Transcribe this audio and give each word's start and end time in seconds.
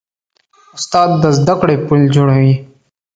استاد 0.77 1.09
د 1.21 1.25
زدهکړې 1.37 1.75
پل 1.87 2.01
جوړوي. 2.15 2.53